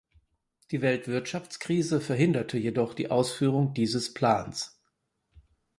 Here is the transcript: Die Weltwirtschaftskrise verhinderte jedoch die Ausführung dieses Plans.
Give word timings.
Die 0.71 0.81
Weltwirtschaftskrise 0.81 2.01
verhinderte 2.01 2.57
jedoch 2.57 2.95
die 2.95 3.11
Ausführung 3.11 3.75
dieses 3.75 4.15
Plans. 4.15 4.81